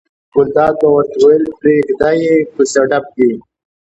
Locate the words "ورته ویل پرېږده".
0.93-2.09